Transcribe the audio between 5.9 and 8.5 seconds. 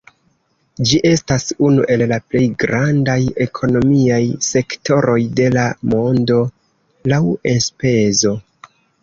mondo laŭ enspezo.